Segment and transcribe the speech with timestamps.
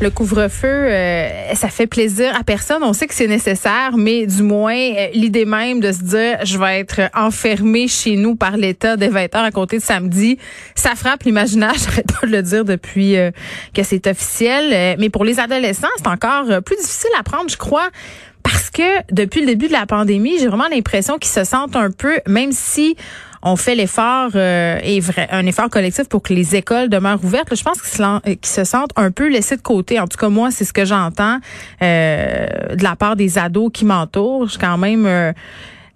[0.00, 2.82] Le couvre-feu, euh, ça fait plaisir à personne.
[2.82, 6.58] On sait que c'est nécessaire, mais du moins, euh, l'idée même de se dire, je
[6.58, 10.38] vais être enfermé chez nous par l'État dès 20 heures à côté de samedi,
[10.74, 11.74] ça frappe l'imaginaire.
[11.78, 13.30] J'arrête pas de le dire depuis euh,
[13.72, 14.96] que c'est officiel.
[14.98, 17.88] mais pour les adolescents, c'est encore plus difficile à prendre, je crois.
[18.42, 21.90] Parce que depuis le début de la pandémie, j'ai vraiment l'impression qu'ils se sentent un
[21.90, 22.96] peu, même si
[23.44, 27.54] on fait l'effort euh, vrai, un effort collectif pour que les écoles demeurent ouvertes.
[27.54, 30.00] je pense qu'ils se, sentent un peu laissés de côté.
[30.00, 31.38] En tout cas, moi, c'est ce que j'entends
[31.82, 34.48] euh, de la part des ados qui m'entourent.
[34.48, 35.32] Je quand même euh,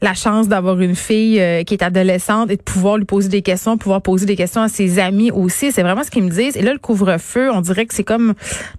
[0.01, 3.43] la chance d'avoir une fille euh, qui est adolescente et de pouvoir lui poser des
[3.43, 5.73] questions, pouvoir poser des questions à ses amis aussi.
[5.73, 6.57] C'est vraiment ce qu'ils me disent.
[6.57, 8.35] Et là, le couvre-feu, on dirait que c'est comme une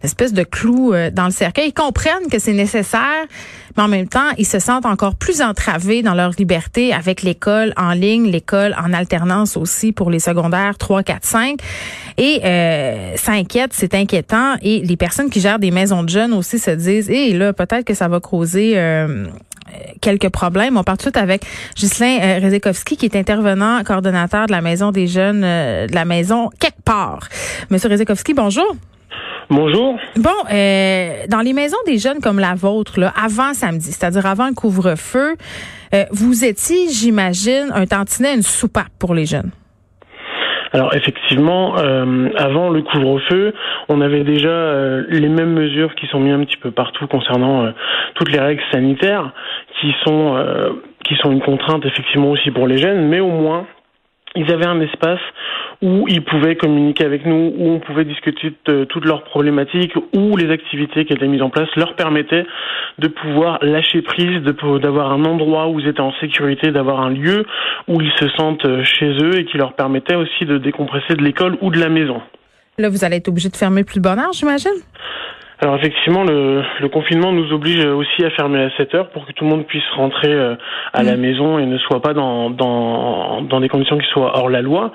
[0.06, 1.70] espèce de clou euh, dans le cercueil.
[1.70, 3.26] Ils comprennent que c'est nécessaire,
[3.76, 7.74] mais en même temps, ils se sentent encore plus entravés dans leur liberté avec l'école
[7.76, 11.60] en ligne, l'école en alternance aussi pour les secondaires 3, 4, 5.
[12.18, 14.56] Et euh, ça inquiète, c'est inquiétant.
[14.62, 17.86] Et les personnes qui gèrent des maisons de jeunes aussi se disent, et là, peut-être
[17.86, 19.28] que ça va causer euh,
[20.02, 20.78] quelques problèmes.
[20.78, 21.44] On part tout de suite avec
[21.76, 26.06] Ghislain euh, Rezekowski, qui est intervenant coordonnateur de la Maison des jeunes, euh, de la
[26.06, 27.28] Maison quelque part.
[27.70, 28.76] Monsieur Rezekowski, bonjour.
[29.50, 29.98] Bonjour.
[30.16, 34.48] Bon, euh, dans les maisons des jeunes comme la vôtre, là, avant samedi, c'est-à-dire avant
[34.48, 35.36] le couvre-feu,
[36.12, 39.50] vous étiez, j'imagine, un tantinet, une soupape pour les jeunes.
[40.72, 43.54] Alors effectivement, euh, avant le couvre-feu,
[43.88, 47.66] on avait déjà euh, les mêmes mesures qui sont mises un petit peu partout concernant
[47.66, 47.72] euh,
[48.16, 49.32] toutes les règles sanitaires,
[49.82, 50.36] qui sont
[51.06, 53.66] qui sont une contrainte effectivement aussi pour les jeunes, mais au moins
[54.36, 55.20] ils avaient un espace
[55.82, 60.36] où ils pouvaient communiquer avec nous, où on pouvait discuter de toutes leurs problématiques, où
[60.36, 62.46] les activités qui étaient mises en place leur permettaient
[62.98, 67.46] de pouvoir lâcher prise, d'avoir un endroit où ils étaient en sécurité, d'avoir un lieu
[67.88, 71.24] où ils se sentent euh, chez eux et qui leur permettait aussi de décompresser de
[71.24, 72.22] l'école ou de la maison.
[72.78, 74.72] Là, vous allez être obligé de fermer plus de bonne heure, j'imagine?
[75.62, 79.34] Alors effectivement, le, le, confinement nous oblige aussi à fermer à 7 heures pour que
[79.34, 80.56] tout le monde puisse rentrer euh,
[80.94, 81.20] à la mm.
[81.20, 84.94] maison et ne soit pas dans, dans, dans des conditions qui soient hors la loi.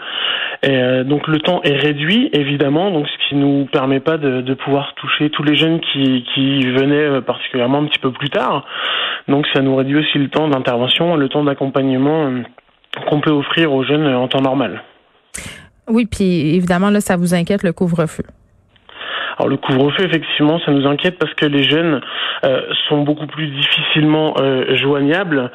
[0.63, 4.41] Et, euh, donc le temps est réduit, évidemment, donc ce qui nous permet pas de,
[4.41, 8.31] de pouvoir toucher tous les jeunes qui, qui venaient euh, particulièrement un petit peu plus
[8.31, 8.65] tard.
[9.29, 12.31] Donc ça nous réduit aussi le temps d'intervention, le temps d'accompagnement
[13.11, 14.83] qu'on peut offrir aux jeunes en temps normal.
[15.89, 18.25] Oui, puis évidemment, là, ça vous inquiète le couvre-feu.
[19.39, 22.01] Alors le couvre-feu, effectivement, ça nous inquiète parce que les jeunes
[22.45, 25.51] euh, sont beaucoup plus difficilement euh, joignables,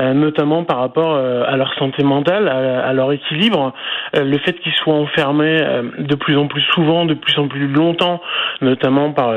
[0.00, 3.72] euh, notamment par rapport à leur santé mentale, à, leur équilibre.
[4.14, 5.58] le fait qu'ils soient enfermés
[5.98, 8.20] de plus en plus souvent, de plus en plus longtemps,
[8.60, 9.34] notamment par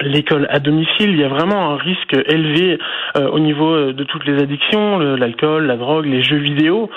[0.00, 2.78] l'école à domicile, il y a vraiment un risque élevé
[3.16, 6.90] au niveau de toutes les addictions, l'alcool, la drogue, les jeux vidéo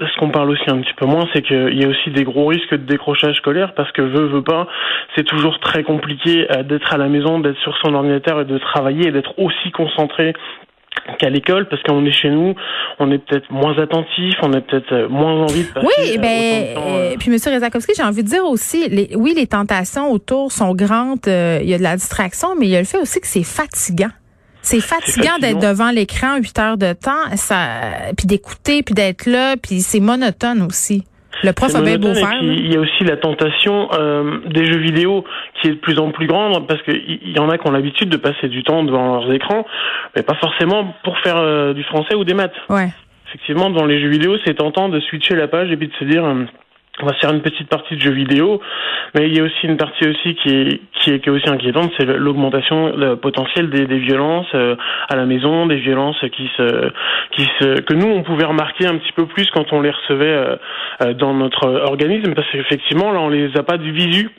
[0.00, 2.46] ce qu'on parle aussi un petit peu moins, c'est qu'il y a aussi des gros
[2.46, 4.66] risques de décrochage scolaire parce que veut, veut pas,
[5.16, 8.58] c'est toujours très compliqué euh, d'être à la maison, d'être sur son ordinateur et de
[8.58, 10.32] travailler et d'être aussi concentré
[11.18, 12.54] qu'à l'école parce qu'on est chez nous,
[12.98, 16.20] on est peut-être moins attentif, on a peut-être euh, moins envie de passer Oui, euh,
[16.20, 20.74] ben puis monsieur Rezakowski, j'ai envie de dire aussi les, oui, les tentations autour sont
[20.74, 23.26] grandes, il y a de la distraction, mais il y a le fait aussi que
[23.26, 24.10] c'est fatigant.
[24.62, 29.56] C'est fatigant d'être devant l'écran huit heures de temps, ça, puis d'écouter, puis d'être là,
[29.56, 31.04] puis c'est monotone aussi.
[31.42, 32.38] Le prof a bien beau faire.
[32.42, 35.24] Il y a aussi la tentation euh, des jeux vidéo
[35.60, 38.10] qui est de plus en plus grande parce qu'il y en a qui ont l'habitude
[38.10, 39.64] de passer du temps devant leurs écrans,
[40.14, 42.52] mais pas forcément pour faire euh, du français ou des maths.
[42.68, 42.88] Ouais.
[43.28, 46.04] Effectivement, dans les jeux vidéo, c'est tentant de switcher la page et puis de se
[46.04, 46.44] dire euh,
[47.02, 48.60] on va faire une petite partie de jeux vidéo,
[49.14, 51.48] mais il y a aussi une partie aussi qui est qui est, qui est aussi
[51.48, 54.76] inquiétante, c'est l'augmentation potentielle des, des violences euh,
[55.08, 56.90] à la maison, des violences qui se
[57.32, 60.26] qui se que nous on pouvait remarquer un petit peu plus quand on les recevait
[60.26, 60.56] euh,
[61.02, 64.30] euh, dans notre organisme, parce qu'effectivement là on les a pas du visu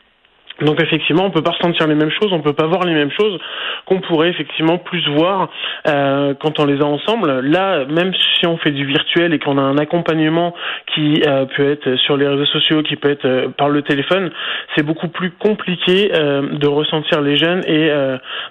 [0.61, 3.11] donc effectivement, on peut pas ressentir les mêmes choses, on peut pas voir les mêmes
[3.11, 3.39] choses
[3.85, 5.49] qu'on pourrait effectivement plus voir
[5.87, 7.39] euh, quand on les a ensemble.
[7.41, 10.53] Là, même si on fait du virtuel et qu'on a un accompagnement
[10.93, 14.31] qui euh, peut être sur les réseaux sociaux, qui peut être euh, par le téléphone,
[14.75, 17.89] c'est beaucoup plus compliqué de ressentir les jeunes et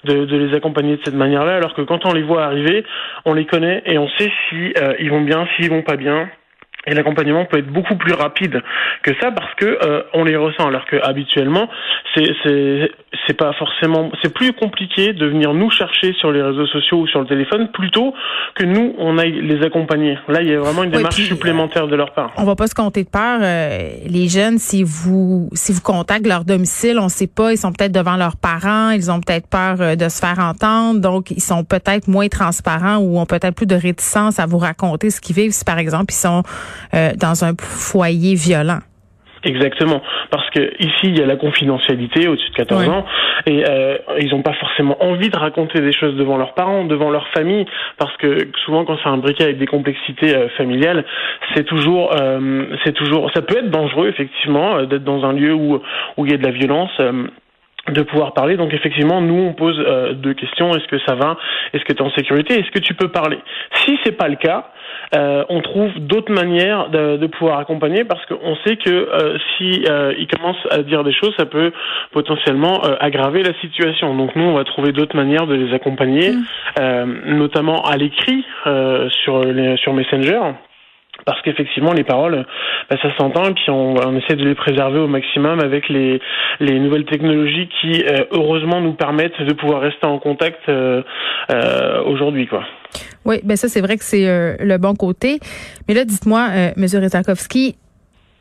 [0.04, 1.56] de, de, les accompagner de cette manière-là.
[1.56, 2.84] Alors que quand on les voit arriver,
[3.24, 6.28] on les connaît et on sait si ils vont bien, s'ils vont pas bien
[6.86, 8.62] Et l'accompagnement peut être beaucoup plus rapide
[9.02, 11.68] que ça parce que euh, on les ressent alors que habituellement
[12.14, 12.90] c'est c'est
[13.26, 17.06] c'est pas forcément c'est plus compliqué de venir nous chercher sur les réseaux sociaux ou
[17.06, 18.14] sur le téléphone plutôt
[18.54, 20.16] que nous on aille les accompagner.
[20.28, 22.32] Là il y a vraiment une démarche supplémentaire de leur part.
[22.38, 26.30] On va pas se compter de peur euh, les jeunes si vous si vous contactez
[26.30, 29.76] leur domicile, on sait pas, ils sont peut-être devant leurs parents, ils ont peut-être peur
[29.80, 33.66] euh, de se faire entendre, donc ils sont peut-être moins transparents ou ont peut-être plus
[33.66, 36.42] de réticence à vous raconter ce qu'ils vivent si par exemple ils sont
[36.94, 38.80] euh, dans un foyer violent.
[39.42, 43.06] Exactement, parce que ici il y a la confidentialité au-dessus de 14 ans.
[43.46, 47.08] Et euh, ils n'ont pas forcément envie de raconter des choses devant leurs parents, devant
[47.08, 47.64] leur famille,
[47.96, 51.06] parce que souvent quand c'est un briquet avec des complexités euh, familiales,
[51.54, 52.14] c'est toujours,
[52.84, 55.80] c'est toujours, ça peut être dangereux effectivement d'être dans un lieu où
[56.18, 56.90] où il y a de la violence
[57.90, 58.56] de pouvoir parler.
[58.56, 59.78] Donc effectivement, nous on pose
[60.14, 61.36] deux questions est-ce que ça va?
[61.72, 62.58] Est-ce que tu es en sécurité?
[62.58, 63.38] Est-ce que tu peux parler?
[63.84, 64.66] Si c'est pas le cas,
[65.16, 69.84] euh, on trouve d'autres manières de, de, pouvoir accompagner parce qu'on sait que euh, si
[69.88, 71.72] euh, ils commencent à dire des choses, ça peut
[72.12, 74.14] potentiellement euh, aggraver la situation.
[74.14, 77.34] Donc nous, on va trouver d'autres manières de les accompagner, mmh.
[77.36, 78.44] notamment à l'écrit
[79.22, 80.40] sur les, sur Messenger
[81.24, 82.46] parce qu'effectivement les paroles
[82.88, 86.20] bah, ça s'entend et puis on, on, essaie de les préserver au maximum avec les,
[86.60, 91.02] les nouvelles technologies qui euh, heureusement nous permettent de pouvoir rester en contact euh,
[91.50, 92.64] euh, aujourd'hui quoi.
[93.24, 95.38] Oui, ben ça c'est vrai que c'est le bon côté.
[95.86, 97.76] Mais là dites-moi monsieur Rezakowski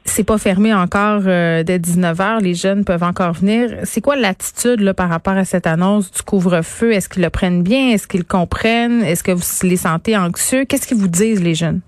[0.06, 3.70] c'est pas fermé encore dès 19 heures, les jeunes peuvent encore venir.
[3.84, 6.94] C'est quoi l'attitude là par rapport à cette annonce du couvre-feu?
[6.94, 7.90] Est-ce qu'ils le prennent bien?
[7.90, 9.04] Est-ce qu'ils comprennent?
[9.04, 10.66] Est-ce que vous les sentez anxieux?
[10.66, 11.82] Qu'est-ce qu'ils vous disent les jeunes?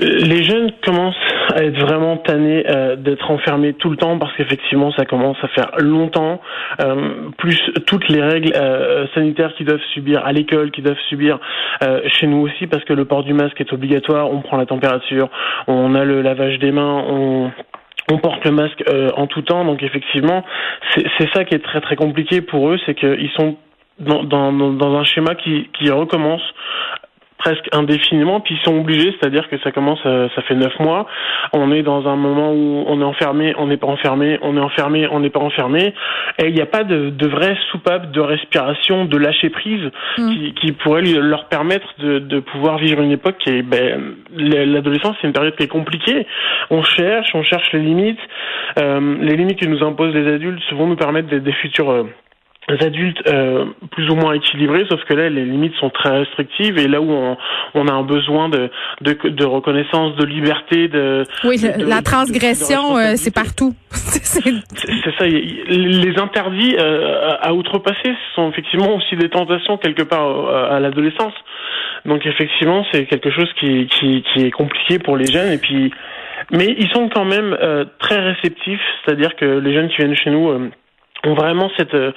[0.00, 1.16] Les jeunes commencent
[1.54, 5.48] à être vraiment tannés euh, d'être enfermés tout le temps parce qu'effectivement ça commence à
[5.48, 6.40] faire longtemps,
[6.80, 11.40] euh, plus toutes les règles euh, sanitaires qu'ils doivent subir à l'école, qu'ils doivent subir
[11.82, 14.66] euh, chez nous aussi parce que le port du masque est obligatoire, on prend la
[14.66, 15.28] température,
[15.66, 17.50] on a le lavage des mains, on
[18.10, 18.82] on porte le masque
[19.16, 20.42] en tout temps, donc effectivement,
[20.94, 23.58] c'est ça qui est très très compliqué pour eux, c'est qu'ils sont
[23.98, 26.42] dans, dans, dans, un schéma qui, qui recommence
[27.38, 31.06] presque indéfiniment, puis ils sont obligés, c'est-à-dire que ça commence, euh, ça fait neuf mois,
[31.52, 34.60] on est dans un moment où on est enfermé, on n'est pas enfermé, on est
[34.60, 35.94] enfermé, on n'est pas enfermé,
[36.38, 40.30] et il n'y a pas de, de vraie soupape de respiration, de lâcher prise mm.
[40.30, 45.16] qui, qui, pourrait leur permettre de, de, pouvoir vivre une époque qui est, ben, l'adolescence,
[45.20, 46.26] c'est une période qui est compliquée.
[46.70, 48.20] On cherche, on cherche les limites,
[48.78, 52.04] euh, les limites que nous imposent les adultes vont nous permettre des, des futurs euh,
[52.80, 56.88] adultes euh, plus ou moins équilibrés, sauf que là les limites sont très restrictives et
[56.88, 57.36] là où on,
[57.74, 58.70] on a un besoin de,
[59.00, 63.74] de, de, reconnaissance, de liberté, de oui de, la transgression euh, c'est partout.
[63.90, 64.44] c'est
[65.18, 65.26] ça.
[65.26, 71.34] Les interdits euh, à outrepasser sont effectivement aussi des tentations quelque part à l'adolescence.
[72.04, 75.92] Donc effectivement c'est quelque chose qui, qui, qui est compliqué pour les jeunes et puis
[76.50, 77.56] mais ils sont quand même
[77.98, 80.70] très réceptifs, c'est-à-dire que les jeunes qui viennent chez nous
[81.26, 82.12] ont vraiment cette, euh,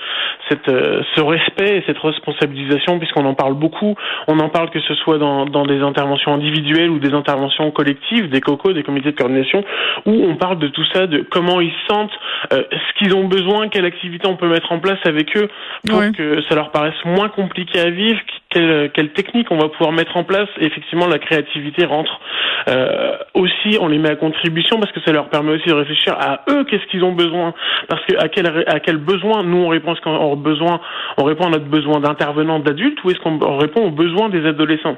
[0.50, 3.96] cette, euh, ce respect et cette responsabilisation puisqu'on en parle beaucoup.
[4.28, 8.30] On en parle que ce soit dans, dans des interventions individuelles ou des interventions collectives,
[8.30, 9.64] des cocos, des comités de coordination,
[10.06, 12.18] où on parle de tout ça, de comment ils sentent,
[12.54, 15.50] euh, ce qu'ils ont besoin, quelle activité on peut mettre en place avec eux
[15.88, 18.20] pour que ça leur paraisse moins compliqué à vivre,
[18.50, 20.50] quelle, quelle technique on va pouvoir mettre en place.
[20.60, 22.20] Et effectivement, la créativité rentre
[22.68, 26.14] euh, aussi, on les met à contribution parce que ça leur permet aussi de réfléchir
[26.20, 27.54] à eux, qu'est-ce qu'ils ont besoin,
[27.88, 32.02] parce que à quel, à quel besoin nous on répond, on répond à notre besoin
[32.02, 34.98] d'intervenants d'adultes ou est-ce qu'on répond aux besoins des adolescents?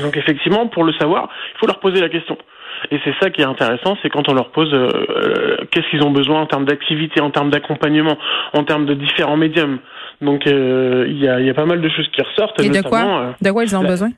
[0.00, 2.38] Donc effectivement, pour le savoir, il faut leur poser la question.
[2.90, 6.02] Et c'est ça qui est intéressant, c'est quand on leur pose euh, euh, qu'est-ce qu'ils
[6.02, 8.16] ont besoin en termes d'activité, en termes d'accompagnement,
[8.54, 9.80] en termes de différents médiums.
[10.20, 12.60] Donc euh, il y, a, y, a, pas mal de choses qui ressortent.
[12.62, 14.10] Et de quoi De quoi ils ont besoin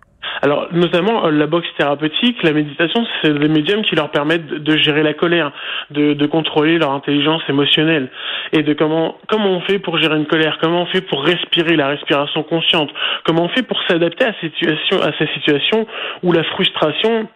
[0.43, 4.77] alors, notamment, euh, la boxe thérapeutique, la méditation, c'est des médiums qui leur permettent de,
[4.77, 5.53] gérer la colère,
[5.91, 8.09] de, de, contrôler leur intelligence émotionnelle,
[8.53, 11.77] et de comment comment on fait pour gérer une colère, comment on fait pour respirer
[11.77, 12.91] la respiration consciente,
[13.25, 15.87] comment on fait pour s'adapter à, situation, à ces situations
[16.23, 17.29] où la frustration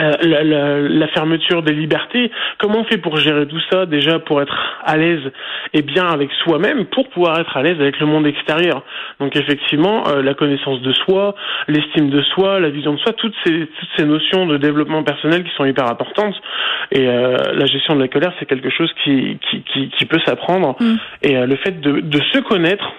[0.00, 2.30] euh, la, la, la, fermeture des libertés.
[2.58, 5.22] Comment on fait pour gérer tout ça déjà pour être à l'aise
[5.72, 8.82] et bien avec soi-même pour pouvoir être à l'aise avec le monde extérieur?
[9.20, 11.34] Donc effectivement, euh, la connaissance de soi,
[11.68, 15.44] l'estime de soi, la vision de soi, toutes ces, toutes ces notions de développement personnel
[15.44, 16.34] qui sont hyper importantes.
[16.92, 20.20] Et euh, la gestion de la colère, c'est quelque chose qui, qui, qui, qui peut
[20.26, 20.76] s'apprendre.
[20.78, 20.96] Mm.
[21.22, 22.92] Et le fait de, de se connaître,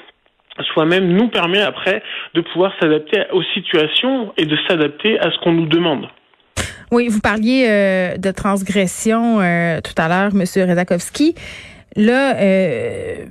[0.74, 2.02] soi-même nous permet après
[2.34, 6.08] de pouvoir s'adapter aux situations et de s'adapter à ce qu'on nous demande.
[6.92, 11.36] Oui, vous parliez euh, de transgression euh, tout à l'heure, Monsieur Redakovski.
[11.96, 13.26] Là, euh,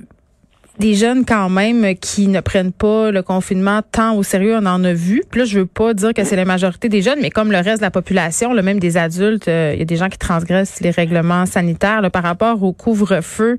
[0.77, 4.83] des jeunes quand même qui ne prennent pas le confinement tant au sérieux, on en
[4.83, 5.23] a vu.
[5.29, 7.57] Puis là, je veux pas dire que c'est la majorité des jeunes, mais comme le
[7.57, 10.19] reste de la population, le même des adultes, euh, il y a des gens qui
[10.19, 13.57] transgressent les règlements sanitaires par rapport au couvre-feu.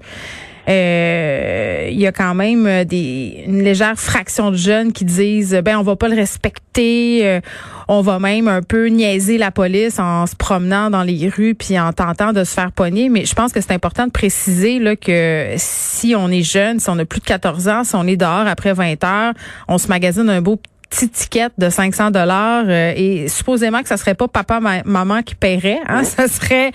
[0.69, 5.59] Euh, il y a quand même euh, des une légère fraction de jeunes qui disent
[5.65, 7.41] ben on va pas le respecter, euh,
[7.89, 11.79] on va même un peu niaiser la police en se promenant dans les rues puis
[11.81, 13.09] en tentant de se faire pogner.
[13.09, 16.91] Mais je pense que c'est important de préciser là que si on est jeune, si
[16.91, 19.33] on a plus de 14 ans, si on est dehors après 20 heures,
[19.69, 23.99] on se magasine un beau petite ticket de 500 dollars euh, et supposément que ça
[23.99, 26.73] serait pas papa maman qui paierait hein, ça serait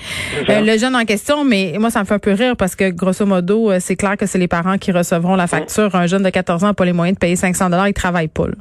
[0.50, 1.44] euh, le jeune en question.
[1.44, 4.18] Mais moi ça me fait un peu rire parce que grosso modo euh, c'est clair
[4.18, 5.96] que c'est les parents qui recevront la facture.
[5.96, 8.28] Un jeune de 14 ans n'a pas les moyens de payer 500 dollars il travaille
[8.28, 8.54] pas là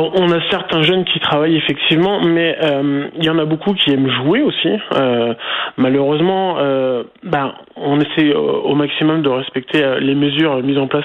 [0.00, 3.92] on a certains jeunes qui travaillent effectivement, mais euh, il y en a beaucoup qui
[3.92, 4.70] aiment jouer aussi.
[4.94, 5.34] Euh,
[5.76, 11.04] malheureusement, euh, ben, on essaie au maximum de respecter les mesures mises en place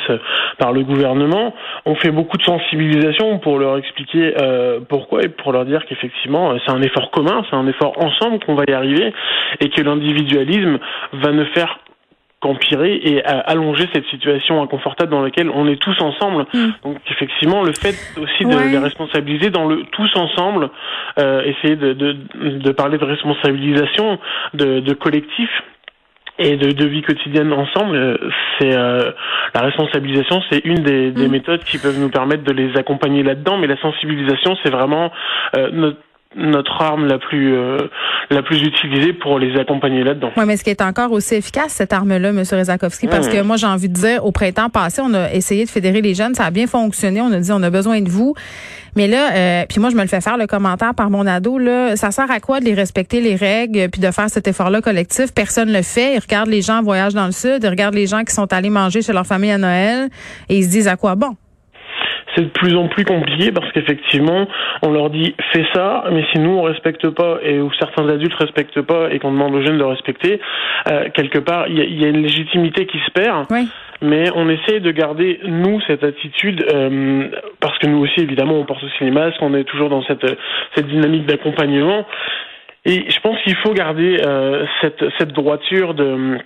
[0.58, 1.54] par le gouvernement.
[1.86, 4.34] On fait beaucoup de sensibilisation pour leur expliquer
[4.90, 8.56] pourquoi et pour leur dire qu'effectivement c'est un effort commun, c'est un effort ensemble qu'on
[8.56, 9.14] va y arriver
[9.60, 10.80] et que l'individualisme
[11.14, 11.80] va ne faire
[12.44, 16.46] qu'empirer et allonger cette situation inconfortable dans laquelle on est tous ensemble.
[16.54, 16.68] Mm.
[16.84, 20.70] Donc effectivement, le fait aussi de les responsabiliser dans le tous ensemble,
[21.20, 22.12] euh, essayer de, de,
[22.60, 24.20] de, parler de responsabilisation,
[24.54, 25.50] de, de collectif
[26.40, 28.18] et de, de, vie quotidienne ensemble, euh,
[28.60, 29.12] c'est euh,
[29.54, 31.32] la responsabilisation, c'est une des, des, mm.
[31.32, 33.58] méthodes qui peuvent nous permettre de les accompagner là-dedans.
[33.58, 35.12] Mais la sensibilisation, c'est vraiment
[35.56, 36.00] euh, notre
[36.36, 37.78] notre arme la plus euh,
[38.30, 40.32] la plus utilisée pour les accompagner là-dedans.
[40.36, 42.44] Oui, mais ce qui est encore aussi efficace cette arme-là, M.
[42.52, 45.70] Rezakowski, parce que moi j'ai envie de dire, au printemps passé, on a essayé de
[45.70, 48.34] fédérer les jeunes, ça a bien fonctionné, on a dit on a besoin de vous.
[48.96, 51.58] Mais là, euh, puis moi je me le fais faire le commentaire par mon ado
[51.58, 54.82] là, ça sert à quoi de les respecter les règles puis de faire cet effort-là
[54.82, 55.34] collectif?
[55.34, 56.16] Personne le fait.
[56.16, 58.70] Ils regardent les gens voyagent dans le sud, ils regardent les gens qui sont allés
[58.70, 60.10] manger chez leur famille à Noël
[60.50, 61.36] et ils se disent à quoi bon?
[62.36, 64.48] C'est de plus en plus compliqué parce qu'effectivement,
[64.82, 68.34] on leur dit fais ça, mais si nous on respecte pas et ou certains adultes
[68.36, 70.40] respectent pas et qu'on demande aux jeunes de respecter,
[70.90, 73.46] euh, quelque part il y a, une légitimité qui se perd.
[74.02, 77.30] Mais on essaie de garder nous cette attitude euh,
[77.62, 80.26] parce que nous aussi évidemment on porte aussi les masques, on est toujours dans cette
[80.76, 82.06] cette dynamique d'accompagnement.
[82.86, 86.38] Et je pense qu'il faut garder euh, cette cette droiture de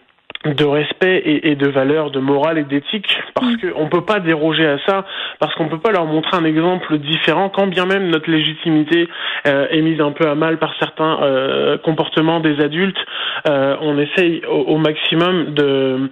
[0.46, 3.72] de respect et, de valeurs de morale et d'éthique parce mm.
[3.72, 5.06] qu'on ne peut pas déroger à ça
[5.40, 9.10] parce qu'on ne peut pas leur montrer un exemple différent quand bien même notre légitimité
[9.48, 13.00] euh, est mise un peu à mal par certains euh, comportements des adultes
[13.50, 16.10] euh, on essaye au, maximum de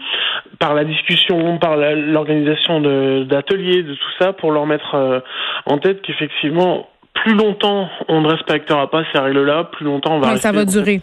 [0.60, 2.82] par la discussion par l'organisation
[3.26, 5.24] d'ateliers de, tout ça pour leur mettre
[5.66, 6.88] en tête qu'effectivement
[7.26, 11.02] plus longtemps on ne respectera pas ces règles-là, plus longtemps on va ça va durer.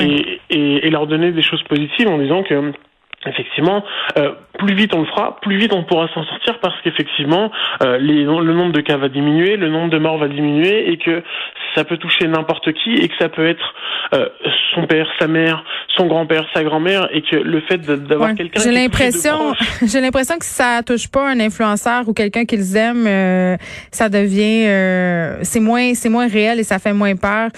[0.00, 2.72] Et, et, et, leur donner des choses positives en disant que
[3.26, 3.84] effectivement,
[4.18, 7.52] euh, plus vite on le fera, plus vite on pourra s'en sortir parce qu'effectivement,
[7.82, 11.22] euh, le nombre de cas va diminuer, le nombre de morts va diminuer et que
[11.74, 13.74] ça peut toucher n'importe qui et que ça peut être
[14.14, 14.28] euh,
[14.74, 15.64] son père, sa mère,
[15.96, 19.54] son grand-père, sa grand-mère et que le fait d'avoir quelqu'un j'ai l'impression
[19.86, 23.56] j'ai l'impression que si ça touche pas un influenceur ou quelqu'un qu'ils aiment euh,
[23.90, 27.50] ça devient euh, c'est moins c'est moins réel et ça fait moins peur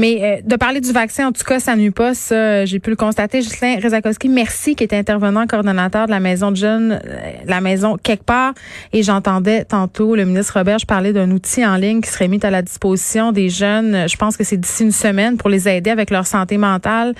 [0.00, 2.96] mais de parler du vaccin en tout cas ça nuit pas ça j'ai pu le
[2.96, 7.00] constater Justin Rezakowski merci qui était intervenant coordonnateur de la maison de jeunes
[7.46, 8.54] la maison quelque part
[8.92, 12.40] et j'entendais tantôt le ministre Robert je parlais d'un outil en ligne qui serait mis
[12.42, 15.90] à la disposition des jeunes je pense que c'est d'ici une semaine pour les aider
[15.90, 17.14] avec leur santé mentale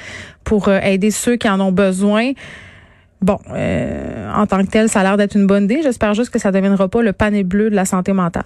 [0.44, 2.32] pour euh, aider ceux qui en ont besoin.
[3.20, 5.80] Bon, euh, en tant que tel, ça a l'air d'être une bonne idée.
[5.82, 8.44] J'espère juste que ça ne deviendra pas le panier bleu de la santé mentale.